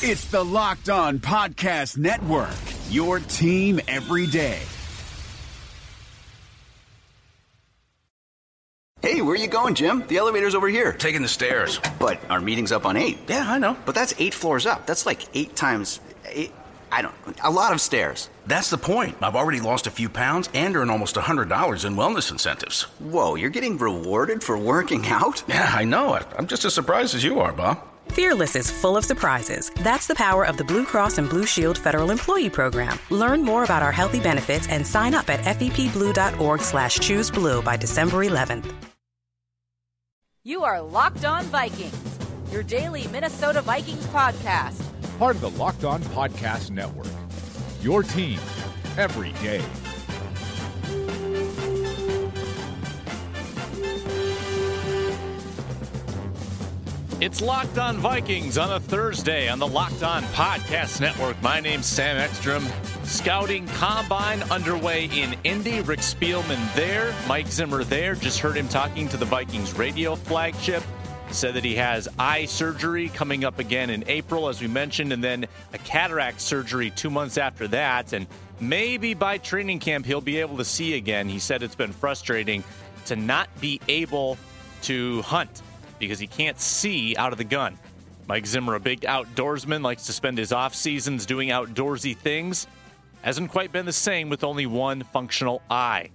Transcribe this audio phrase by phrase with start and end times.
[0.00, 2.50] It's the Locked On Podcast Network,
[2.88, 4.60] your team every day.
[9.02, 10.04] Hey, where are you going, Jim?
[10.06, 10.92] The elevator's over here.
[10.92, 11.80] Taking the stairs.
[11.98, 13.18] But our meeting's up on eight.
[13.28, 13.76] Yeah, I know.
[13.86, 14.86] But that's eight floors up.
[14.86, 16.52] That's like eight times eight.
[16.90, 17.14] I don't.
[17.42, 18.30] A lot of stairs.
[18.46, 19.16] That's the point.
[19.20, 22.82] I've already lost a few pounds and earned almost $100 in wellness incentives.
[23.00, 25.42] Whoa, you're getting rewarded for working out?
[25.48, 26.14] Yeah, I know.
[26.14, 27.78] I- I'm just as surprised as you are, Bob.
[28.10, 29.70] Fearless is full of surprises.
[29.76, 32.98] That's the power of the Blue Cross and Blue Shield Federal Employee Program.
[33.10, 37.76] Learn more about our healthy benefits and sign up at fepblue.org slash choose blue by
[37.76, 38.72] December 11th.
[40.44, 42.18] You are Locked On Vikings,
[42.50, 44.82] your daily Minnesota Vikings podcast.
[45.18, 47.08] part of the Locked On Podcast Network.
[47.82, 48.38] Your team
[48.96, 49.62] every day.
[57.20, 61.42] It's Locked On Vikings on a Thursday on the Locked On Podcast Network.
[61.42, 62.64] My name's Sam Ekstrom.
[63.02, 65.80] Scouting combine underway in Indy.
[65.80, 67.12] Rick Spielman there.
[67.26, 68.14] Mike Zimmer there.
[68.14, 70.80] Just heard him talking to the Vikings radio flagship.
[71.32, 75.22] Said that he has eye surgery coming up again in April, as we mentioned, and
[75.22, 78.12] then a cataract surgery two months after that.
[78.12, 78.28] And
[78.60, 81.28] maybe by training camp, he'll be able to see again.
[81.28, 82.62] He said it's been frustrating
[83.06, 84.38] to not be able
[84.82, 85.62] to hunt
[85.98, 87.78] because he can't see out of the gun.
[88.26, 92.66] Mike Zimmer, a big outdoorsman, likes to spend his off seasons doing outdoorsy things.
[93.22, 96.10] Hasn't quite been the same with only one functional eye.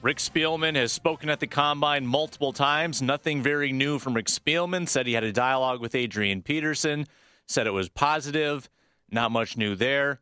[0.00, 3.02] Rick Spielman has spoken at the combine multiple times.
[3.02, 4.88] Nothing very new from Rick Spielman.
[4.88, 7.06] Said he had a dialogue with Adrian Peterson.
[7.46, 8.68] Said it was positive.
[9.10, 10.20] Not much new there.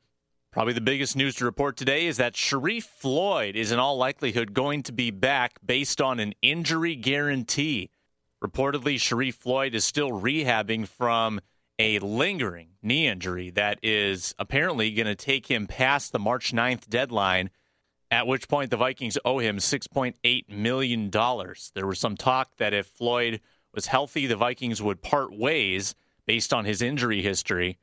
[0.51, 4.55] Probably the biggest news to report today is that Sharrif Floyd is in all likelihood
[4.55, 7.91] going to be back based on an injury guarantee.
[8.43, 11.41] Reportedly, Sharrif Floyd is still rehabbing from
[11.79, 16.89] a lingering knee injury that is apparently going to take him past the March 9th
[16.89, 17.51] deadline,
[18.11, 21.11] at which point the Vikings owe him $6.8 million.
[21.11, 23.41] There was some talk that if Floyd
[23.75, 25.95] was healthy, the Vikings would part ways
[26.27, 27.79] based on his injury history.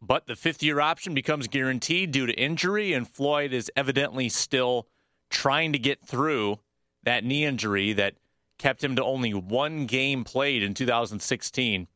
[0.00, 4.86] But the fifth year option becomes guaranteed due to injury, and Floyd is evidently still
[5.30, 6.60] trying to get through
[7.02, 8.14] that knee injury that
[8.58, 11.88] kept him to only one game played in 2016.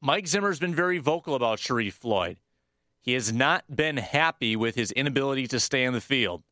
[0.00, 2.38] Mike Zimmer's been very vocal about Sharrif Floyd.
[3.00, 6.42] He has not been happy with his inability to stay on the field.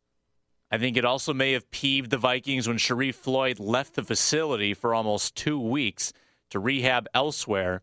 [0.71, 4.75] I think it also may have peeved the Vikings when Sharrif Floyd left the facility
[4.75, 6.13] for almost two weeks
[6.51, 7.83] to rehab elsewhere.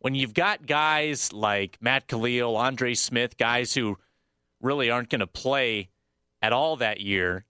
[0.00, 3.96] When you've got guys like Matt Kalil, Andre Smith, guys who
[4.60, 5.88] really aren't going to play
[6.42, 7.46] at all that year,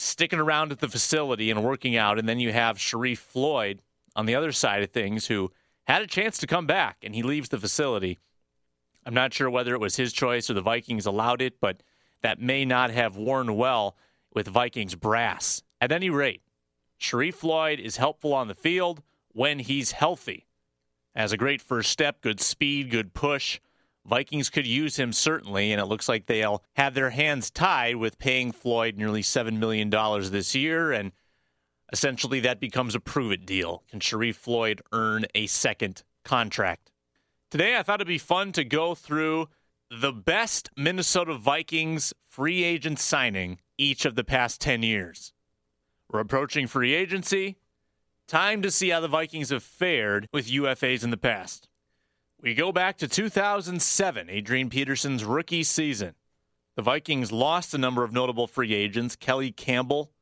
[0.00, 3.82] sticking around at the facility and working out, and then you have Sharrif Floyd
[4.14, 5.50] on the other side of things who
[5.88, 8.18] had a chance to come back and he leaves the facility.
[9.04, 11.82] I'm not sure whether it was his choice or the Vikings allowed it, but
[12.22, 13.96] that may not have worn well
[14.32, 15.62] with Vikings brass.
[15.80, 16.42] At any rate,
[17.00, 20.46] Sharrif Floyd is helpful on the field when he's healthy.
[21.12, 23.58] As a great first step, good speed, good push.
[24.08, 28.18] Vikings could use him certainly, and it looks like they'll have their hands tied with
[28.18, 29.90] paying Floyd nearly $7 million
[30.30, 31.12] this year, and
[31.92, 33.82] essentially that becomes a prove it deal.
[33.90, 36.90] Can Sharrif Floyd earn a second contract?
[37.50, 39.48] Today, I thought it'd be fun to go through
[39.90, 45.32] the best Minnesota Vikings free agent signing each of the past 10 years.
[46.10, 47.56] We're approaching free agency.
[48.26, 51.67] Time to see how the Vikings have fared with UFAs in the past.
[52.40, 56.14] We go back to 2007, Adrian Peterson's rookie season.
[56.76, 60.12] The Vikings lost a number of notable free agents Kelly Campbell,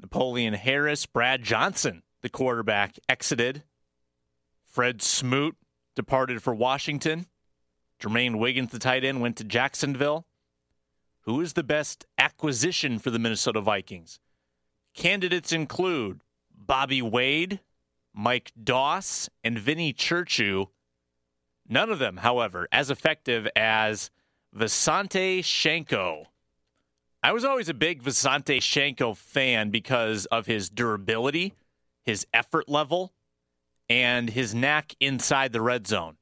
[0.00, 3.62] Napoleon Harris, Brad Johnson, the quarterback, exited.
[4.64, 5.54] Fred Smoot
[5.94, 7.26] departed for Washington.
[8.00, 10.26] Jermaine Wiggins, the tight end, went to Jacksonville.
[11.24, 14.18] Who is the best acquisition for the Minnesota Vikings?
[14.94, 17.60] Candidates include Bobby Wade,
[18.14, 20.68] Mike Doss, and Vinny Ciurciu.
[21.68, 24.10] None of them, however, as effective as
[24.54, 26.26] Visanthe Shiancoe.
[27.22, 31.54] I was always a big Visanthe Shiancoe fan because of his durability,
[32.02, 33.12] his effort level,
[33.88, 36.16] and his knack inside the red zone.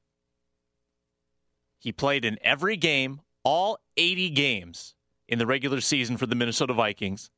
[1.78, 4.94] He played in every game, all 80 games
[5.26, 7.30] in the regular season for the Minnesota Vikings.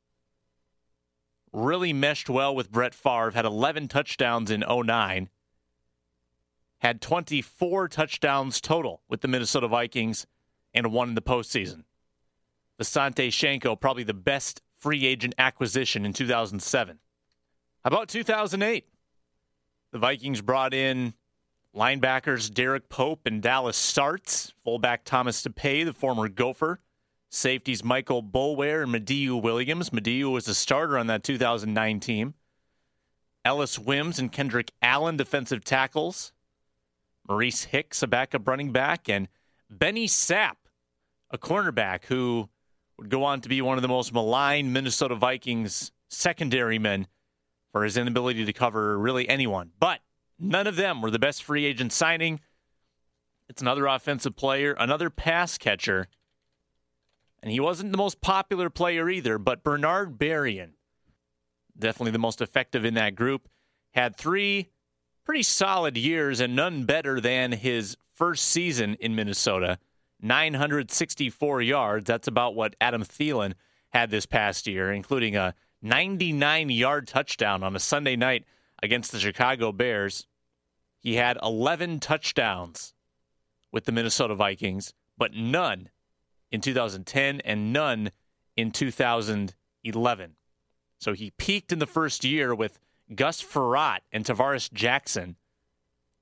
[1.53, 5.29] Really meshed well with Brett Favre, had 11 touchdowns in 09,
[6.83, 10.27] had 24 touchdowns total with the Minnesota Vikings,
[10.73, 11.83] and one in the postseason.
[12.79, 16.99] Visanthe Shiancoe, probably the best free agent acquisition in 2007.
[17.83, 18.85] How about 2008?
[19.91, 21.13] The Vikings brought in
[21.73, 24.51] Linebackers Derek Pope and Dallas Sartz.
[24.65, 26.79] Fullback Thomas Tapeh, the former Gopher.
[27.29, 29.91] Safeties Michael Boulware and Madieu Williams.
[29.91, 32.33] Madieu was a starter on that 2009 team.
[33.45, 36.33] Ellis Wyms and Kendrick Allen, defensive tackles.
[37.27, 39.09] Maurice Hicks, a backup running back.
[39.09, 39.27] And
[39.69, 40.55] Benny Sapp,
[41.31, 42.49] a cornerback who
[42.97, 47.07] would go on to be one of the most maligned Minnesota Vikings secondary men
[47.71, 49.71] for his inability to cover really anyone.
[49.79, 49.99] But
[50.39, 52.39] none of them were the best free agent signing.
[53.49, 56.07] It's another offensive player, another pass catcher.
[57.41, 60.71] And he wasn't the most popular player either, but Bernard Berrian,
[61.77, 63.49] definitely the most effective in that group,
[63.91, 64.69] had three
[65.25, 69.79] pretty solid years and none better than his first season in Minnesota.
[70.21, 72.05] 964 yards.
[72.05, 73.53] That's about what Adam Thielen
[73.89, 78.45] had this past year, including a 99 yard touchdown on a Sunday night
[78.81, 80.27] against the Chicago Bears.
[80.99, 82.93] He had 11 touchdowns
[83.71, 85.89] with the Minnesota Vikings, but none
[86.51, 88.11] in 2010 and none
[88.55, 90.35] in 2011.
[90.99, 92.79] So he peaked in the first year with
[93.13, 95.35] Gus Frerotte and Tarvaris Jackson.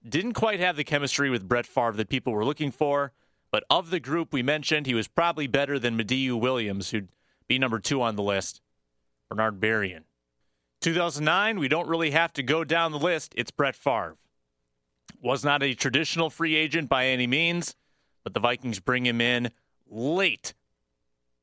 [0.08, 3.14] Didn't quite have the chemistry with Brett Favre that people were looking for,
[3.52, 7.10] but of the group we mentioned, he was probably better than Madieu Williams, who'd
[7.48, 8.62] be number two on the list.
[9.30, 10.04] Bernard Berrian.
[10.82, 13.34] 2009, we don't really have to go down the list.
[13.38, 14.18] It's Brett Favre.
[15.22, 17.76] Was not a traditional free agent by any means,
[18.24, 19.52] but the Vikings bring him in
[19.88, 20.54] late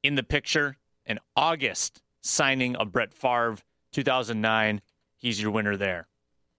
[0.02, 0.76] in the picture.
[1.06, 3.58] In August, signing of Brett Favre,
[3.92, 4.82] 2009.
[5.18, 6.08] He's your winner there.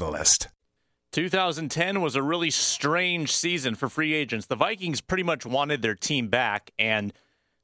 [1.11, 4.45] 2010 was a really strange season for free agents.
[4.45, 7.11] The Vikings pretty much wanted their team back, and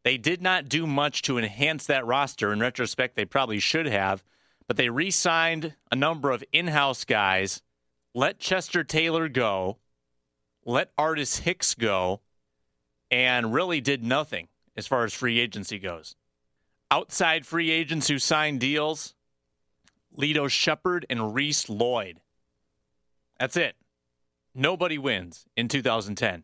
[0.04, 2.51] they did not do much to enhance that roster.
[2.51, 4.24] In retrospect, they probably should have,
[4.68, 7.62] but they re signed a number of in house guys,
[8.13, 9.78] let Chester Taylor go,
[10.66, 12.19] let Artis Hicks go,
[13.10, 16.16] and really did nothing as far as free agency goes.
[16.92, 19.13] Outside free agents who signed deals
[20.18, 22.19] Lito Sheppard and Reese Lloyd.
[23.39, 23.75] That's it.
[24.54, 26.44] Nobody wins in 2010.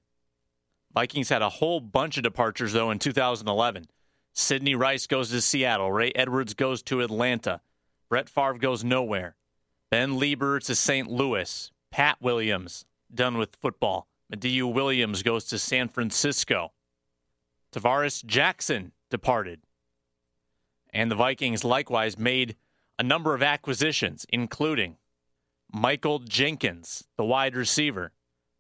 [0.94, 3.88] Vikings had a whole bunch of departures, though, in 2011.
[4.34, 5.92] Sidney Rice goes to Seattle.
[5.92, 7.62] Ray Edwards goes to Atlanta.
[8.10, 9.36] Brett Favre goes nowhere.
[9.90, 11.10] Ben Leber to St.
[11.10, 11.72] Louis.
[11.92, 14.08] Pat Williams, done with football.
[14.32, 16.72] Madieu Williams goes to San Francisco.
[17.72, 19.62] Tarvaris Jackson departed.
[20.92, 22.56] And the Vikings likewise made
[22.98, 24.98] a number of acquisitions, including
[25.76, 28.12] Michael Jenkins, the wide receiver,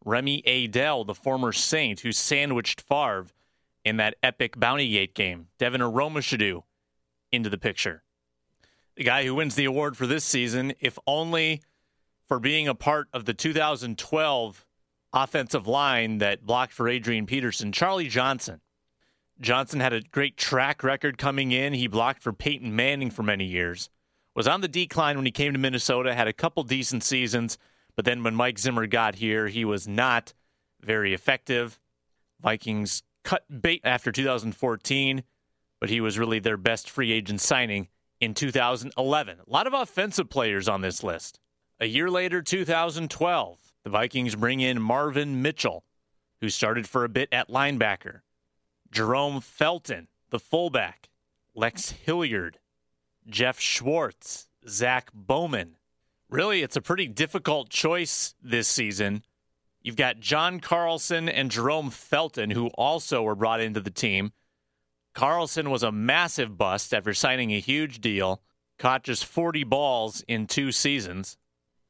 [0.04, 3.27] Remi Ayodele, the former Saint who sandwiched Favre
[3.86, 6.63] in that epic Bounty Gate game, Devin Aromashodu
[7.31, 8.04] into the picture.
[8.95, 11.62] The guy who wins the award for this season, if only
[12.27, 14.66] for being a part of the 2012
[15.13, 18.59] offensive line that blocked for Adrian Peterson, Charlie Johnson.
[19.40, 21.73] Johnson had a great track record coming in.
[21.73, 23.90] He blocked for Peyton Manning for many years
[24.35, 27.57] was on the decline when he came to Minnesota, had a couple decent seasons,
[27.95, 30.33] but then when Mike Zimmer got here, he was not
[30.81, 31.80] very effective.
[32.42, 35.23] Vikings cut bait after 2014,
[35.80, 37.87] but he was really their best free agent signing
[38.19, 39.40] in 2011.
[39.45, 41.40] A lot of offensive players on this list.
[41.80, 45.83] A year later, 2012, the Vikings bring in Marvin Mitchell,
[46.42, 48.21] who started for a bit at linebacker,
[48.92, 51.09] Jerome Felton, the fullback,
[51.56, 52.59] Lex Hilliard,
[53.27, 55.77] Geoff Schwartz, Zach Bowman.
[56.30, 59.23] Really, it's a pretty difficult choice this season.
[59.81, 64.31] You've got John Carlson and Jerome Felton, who also were brought into the team.
[65.13, 68.42] Carlson was a massive bust after signing a huge deal,
[68.80, 71.37] caught just 40 balls in two seasons.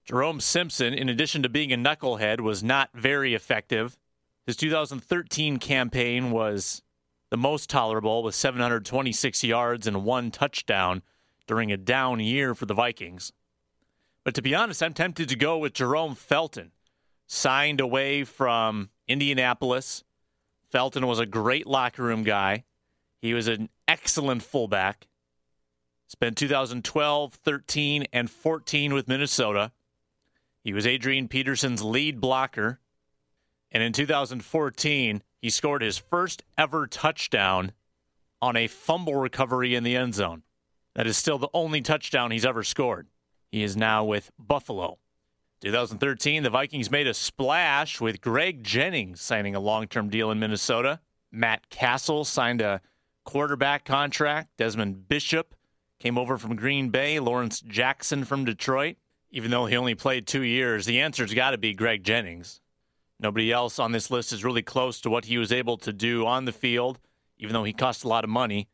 [0.06, 3.98] Jerome Simpson, in addition to being a knucklehead, was not very effective.
[4.46, 6.82] His 2013 campaign was
[7.30, 11.02] the most tolerable with 726 yards and one touchdown
[11.48, 13.32] during a down year for the Vikings.
[14.24, 16.72] But to be honest, I'm tempted to go with Jerome Felton,
[17.28, 20.04] signed away from Indianapolis.
[20.70, 22.64] Felton was a great locker room guy.
[23.22, 25.08] He was an excellent fullback.
[26.08, 29.72] Spent 2012, 13, and 14 with Minnesota.
[30.64, 32.80] He was Adrian Peterson's lead blocker.
[33.72, 37.72] And in 2014, he scored his first ever touchdown
[38.42, 40.44] on a fumble recovery in the end zone.
[40.96, 43.08] That is still the only touchdown he's ever scored.
[43.52, 45.00] He is now with Buffalo.
[45.62, 50.40] 2013, the Vikings made a splash with Greg Jennings signing a long term deal in
[50.40, 51.00] Minnesota.
[51.32, 52.82] Matt Cassel signed a
[53.24, 54.50] quarterback contract.
[54.58, 55.56] Desmond Bishop
[56.00, 57.20] came over from Green Bay.
[57.20, 58.98] Lawrence Jackson from Detroit.
[59.32, 62.62] Even though he only played two years, the answer's got to be Greg Jennings.
[63.20, 66.26] Nobody else on this list is really close to what he was able to do
[66.26, 67.00] on the field,
[67.38, 68.68] even though he cost a lot of money.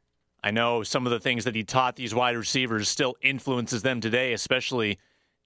[0.43, 3.99] I know some of the things that he taught these wide receivers still influences them
[3.99, 4.97] today, especially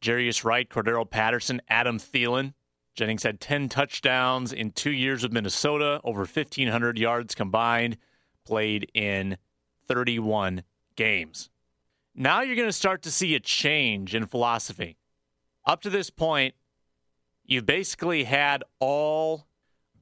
[0.02, 2.54] Jarius Wright, Cordarrelle Patterson, Adam Thielen.
[2.94, 7.98] Jennings had 10 touchdowns in two years with Minnesota, over 1,500 yards combined,
[8.46, 9.38] played in
[9.88, 10.64] 31
[10.96, 11.50] games.
[12.14, 14.98] Now you're going to start to see a change in philosophy.
[15.66, 16.54] Up to this point,
[17.44, 19.48] you've basically had all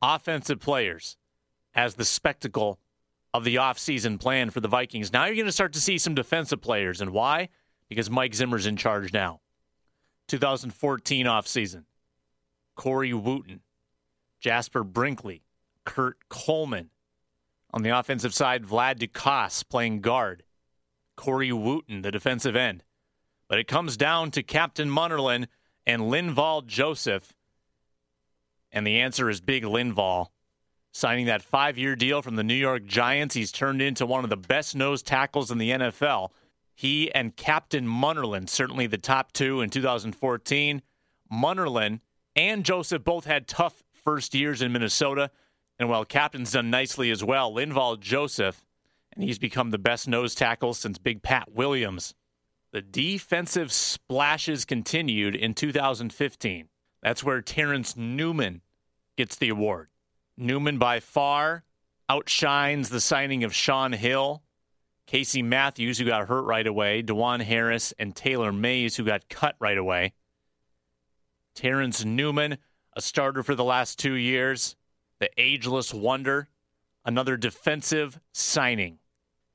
[0.02, 1.16] offensive players
[1.74, 2.80] as the spectacle
[3.34, 5.14] of the offseason plan for the Vikings.
[5.14, 7.02] Now you're going to start to see some defensive players.
[7.02, 7.50] And why?
[7.90, 9.40] Because Mike Zimmer's in charge now.
[10.28, 11.84] 2014 offseason.
[12.76, 13.62] Corey Wootton,
[14.40, 15.44] Jasper Brinkley,
[15.86, 16.90] Kurt Coleman.
[17.74, 20.44] On the offensive side, Vlad Ducasse playing guard.
[21.16, 22.84] Corey Wootton, the defensive end.
[23.48, 25.48] But it comes down to Captain Munnerlyn
[25.86, 27.34] and Linval Joseph.
[28.72, 30.28] And the answer is big Linval.
[30.94, 34.30] Signing that five year deal from the New York Giants, he's turned into one of
[34.30, 36.30] the best nose tackles in the NFL.
[36.76, 40.82] He and Captain Munnerlyn, certainly the top two in 2014.
[41.32, 42.00] Munnerlyn
[42.36, 45.32] and Joseph both had tough first years in Minnesota.
[45.80, 48.66] And while Captain's done nicely as well, Linval Joseph,
[49.14, 52.14] and he's become the best nose tackle since Big Pat Williams.
[52.72, 56.68] The defensive splashes continued in 2015.
[57.02, 58.62] That's where Terrence Newman
[59.18, 59.91] gets the award.
[60.38, 61.64] Newman by far
[62.10, 64.44] outshines the signing of Shaun Hill,
[65.08, 69.56] Casey Matthews, who got hurt right away, Dajuan Harris, and Taylor Mays, who got cut
[69.60, 70.14] right away.
[71.56, 72.58] Terrence Newman,
[72.96, 74.76] a starter for the last two years,
[75.20, 76.50] the ageless wonder,
[77.06, 79.00] another defensive signing.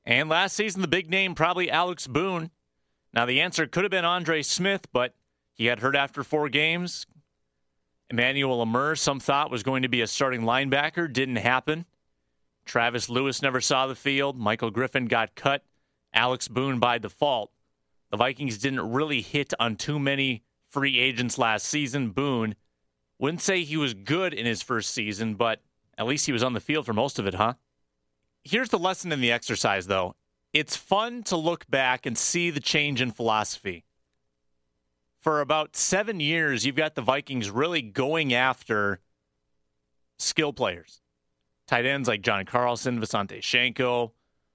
[0.05, 2.51] And last season, the big name, probably Alex Boone.
[3.13, 5.13] Now, the answer could have been Andre Smith, but
[5.53, 7.05] he had hurt after four games.
[8.09, 11.85] Emmanuel Lamur, some thought was going to be a starting linebacker, didn't happen.
[12.65, 14.37] Travis Lewis never saw the field.
[14.37, 15.63] Michael Griffin got cut.
[16.13, 17.51] Alex Boone by default.
[18.11, 22.11] The Vikings didn't really hit on too many free agents last season.
[22.11, 22.55] Boone
[23.19, 25.61] wouldn't say he was good in his first season, but
[25.97, 27.53] at least he was on the field for most of it, huh?
[28.43, 30.15] Here's the lesson in the exercise, though
[30.53, 33.83] it's fun to look back and see the change in philosophy.
[35.21, 38.99] For about seven years, you've got the Vikings really going after
[40.17, 41.01] skill players.
[41.67, 44.11] Tight ends like John Carlson, Visanthe Shiancoe,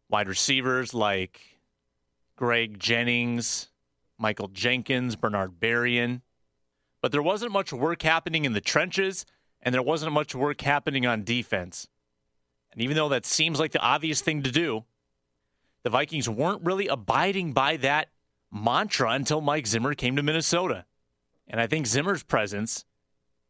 [0.09, 1.41] wide receivers like
[2.37, 3.69] Greg Jennings,
[4.19, 6.23] Michael Jenkins, Bernard Berrian.
[7.03, 9.27] But there wasn't much work happening in the trenches,
[9.61, 11.89] and there wasn't much work happening on defense.
[12.73, 14.85] And even though that seems like the obvious thing to do,
[15.83, 18.09] the Vikings weren't really abiding by that
[18.53, 20.85] mantra until Mike Zimmer came to Minnesota.
[21.49, 22.85] And I think Zimmer's presence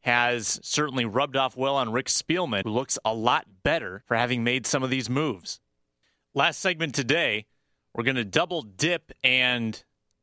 [0.00, 4.42] has certainly rubbed off well on Rick Spielman, who looks a lot better for having
[4.42, 5.60] made some of these moves.
[6.34, 7.46] Last segment today,
[7.94, 9.82] we're going to double dip and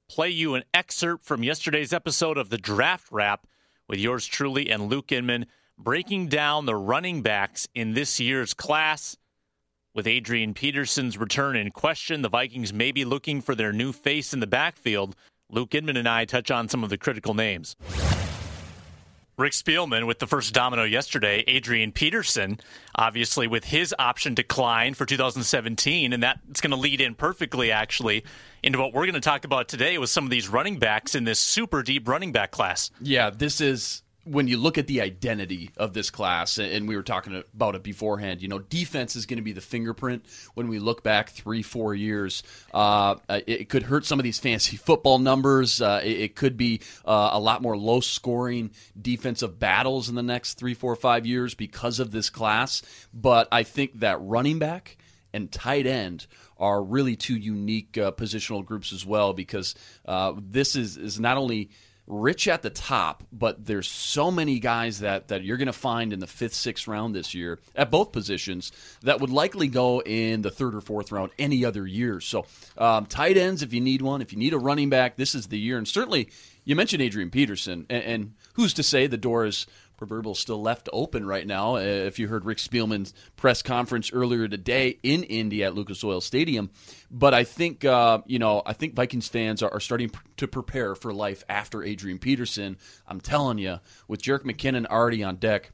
[0.09, 3.45] play you an excerpt from yesterday's episode of the Draft Wrap
[3.88, 5.45] with yours truly and Luke Inman,
[5.77, 9.17] breaking down the running backs in this year's class.
[9.96, 14.36] With Adrian Peterson's return in question, the Vikings may be looking for their new face
[14.36, 15.15] in the backfield.
[15.50, 17.75] Luke Inman and I touch on some of the critical names.
[19.36, 22.60] Rick Spielman with the first domino yesterday, Adrian Peterson,
[22.93, 28.25] obviously with his option decline for 2017, and that's going to lead in perfectly, actually,
[28.62, 31.24] into what we're going to talk about today with some of these running backs in
[31.24, 32.91] this super deep running back class.
[33.01, 37.01] Yeah, this is when you look at the identity of this class, and we were
[37.01, 40.77] talking about it beforehand, you know, defense is going to be the fingerprint when we
[40.77, 42.43] look back three, four years.
[42.71, 45.81] Uh, it could hurt some of these fancy football numbers.
[45.81, 48.69] Uh, it, could be uh, a lot more low scoring
[49.01, 52.83] defensive battles in the next three, four, five years because of this class.
[53.12, 54.98] But I think that running back
[55.33, 59.74] and tight end are really two unique uh, positional groups as well because
[60.05, 61.71] uh, this is, is not only–
[62.10, 66.12] rich at the top, but there's so many guys that that you're going to find
[66.12, 68.72] in the fifth, sixth round this year at both positions
[69.04, 72.20] that would likely go in the third or fourth round any other year.
[72.20, 72.46] So,
[72.78, 75.48] um, tight ends, if you need one, if you need a running back, this is
[75.48, 76.30] the year, and certainly
[76.66, 79.68] you mentioned Adrian Peterson, and, and who's to say the door is
[80.00, 81.75] proverbial still left open right now?
[81.75, 86.22] Uh, if you heard Rick Spielman's press conference earlier today in Indy at Lucas Oil
[86.22, 86.72] Stadium,
[87.12, 90.48] but I think uh, you know I think Vikings fans are, are starting pr- to
[90.48, 92.77] prepare for life after Adrian Peterson.
[93.08, 95.72] I'm telling you, with Jerick McKinnon already on deck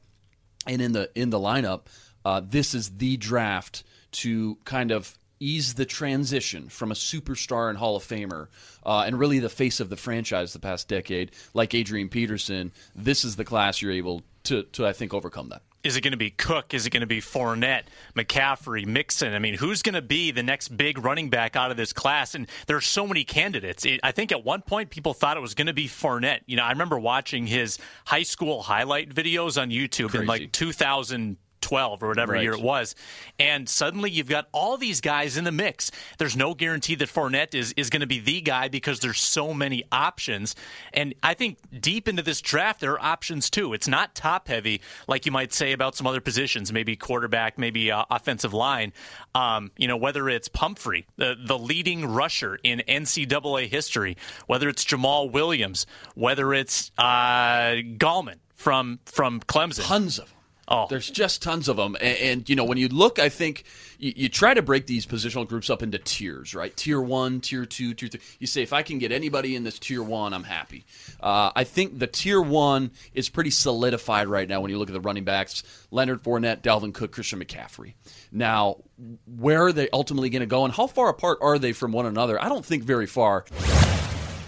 [0.66, 1.86] and in the in the lineup,
[2.24, 7.78] uh, this is the draft to kind of ease the transition from a superstar and
[7.78, 8.48] Hall of Famer
[8.84, 12.72] uh, and really the face of the franchise the past decade, like Adrian Peterson.
[12.94, 15.62] This is the class you're able to, to I think, overcome that.
[15.82, 16.74] Is it going to be Cook?
[16.74, 17.84] Is it going to be Fournette,
[18.16, 19.34] McCaffrey, Mixon?
[19.34, 22.34] I mean, who's going to be the next big running back out of this class?
[22.34, 23.84] And there are so many candidates.
[23.84, 26.40] It, I think at one point people thought it was going to be Fournette.
[26.46, 30.22] You know, I remember watching his high school highlight videos on YouTube Crazy.
[30.22, 32.42] in like 2000- 12 or whatever Right.
[32.44, 32.94] year it was.
[33.40, 35.90] And suddenly you've got all these guys in the mix.
[36.18, 39.52] There's no guarantee that Fournette is, is going to be the guy because there's so
[39.52, 40.54] many options.
[40.92, 43.72] And I think deep into this draft, there are options too.
[43.74, 47.90] It's not top heavy like you might say about some other positions, maybe quarterback, maybe
[47.90, 48.92] uh, offensive line.
[49.34, 54.84] Um, you know, whether it's Pumphrey, the, the leading rusher in NCAA history, whether it's
[54.84, 59.82] Jamaal Williams, whether it's uh, Gallman from, from Clemson.
[59.84, 60.35] Tons of them.
[60.68, 60.86] Oh.
[60.90, 61.96] There's just tons of them.
[62.00, 63.64] And, and, you know, when you look, I think
[63.98, 66.76] you, you try to break these positional groups up into tiers, right?
[66.76, 68.20] Tier one, tier two, tier three.
[68.40, 70.84] You say, if I can get anybody in this tier one, I'm happy.
[71.20, 74.94] Uh, I think the tier one is pretty solidified right now when you look at
[74.94, 77.94] the running backs Leonard Fournette, Dalvin Cook, Christian McCaffrey.
[78.32, 78.78] Now,
[79.24, 82.06] where are they ultimately going to go and how far apart are they from one
[82.06, 82.42] another?
[82.42, 83.44] I don't think very far.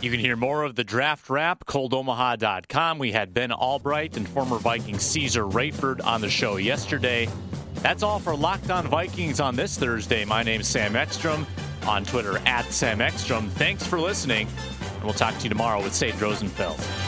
[0.00, 2.98] You can hear more of the draft wrap, coldomaha.com.
[2.98, 7.28] We had Ben Albright and former Viking Caesar Rayford on the show yesterday.
[7.76, 10.24] That's all for Locked On Vikings on this Thursday.
[10.24, 11.46] My name's Sam Ekstrom
[11.84, 13.50] on Twitter at Sam Ekstrom.
[13.50, 14.46] Thanks for listening,
[14.94, 17.07] and we'll talk to you tomorrow with Sage Rosenfels.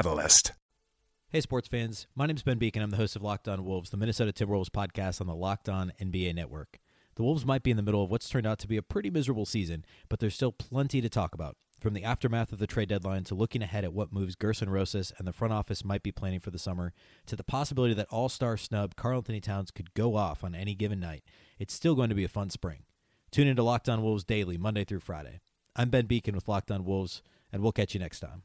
[0.01, 0.51] bushcenter.org/catalyst.
[1.29, 2.07] Hey, sports fans.
[2.15, 2.81] My name is Ben Beacon.
[2.81, 5.93] I'm the host of Locked On Wolves, the Minnesota Timberwolves podcast on the Locked On
[5.99, 6.79] NBA network.
[7.15, 9.09] The Wolves might be in the middle of what's turned out to be a pretty
[9.09, 11.55] miserable season, but there's still plenty to talk about.
[11.79, 15.13] From the aftermath of the trade deadline to looking ahead at what moves Gersson Rosas
[15.17, 16.93] and the front office might be planning for the summer,
[17.27, 20.75] to the possibility that all star snub Karl Anthony Towns could go off on any
[20.75, 21.23] given night,
[21.59, 22.83] it's still going to be a fun spring.
[23.31, 25.41] Tune into Locked On Wolves daily, Monday through Friday.
[25.75, 28.43] I'm Ben Beacon with Locked On Wolves, and we'll catch you next time.